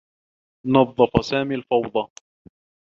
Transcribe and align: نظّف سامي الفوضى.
نظّف 0.67 1.25
سامي 1.29 1.55
الفوضى. 1.55 2.07